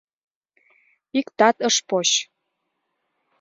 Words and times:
—Иктат 1.19 1.57
ыш 1.67 1.75
поч... 1.89 2.09